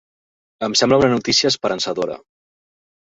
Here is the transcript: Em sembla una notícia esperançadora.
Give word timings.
Em 0.67 0.77
sembla 0.79 0.99
una 1.03 1.11
notícia 1.13 1.51
esperançadora. 1.53 2.17